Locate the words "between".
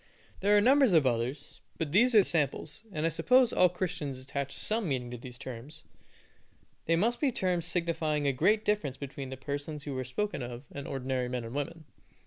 8.97-9.29